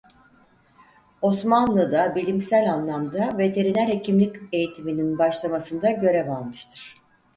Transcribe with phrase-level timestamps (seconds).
[1.21, 6.95] Osmanlı'da bilimsel anlamda veteriner hekimlik eğitiminin başlamasında görev almıştır.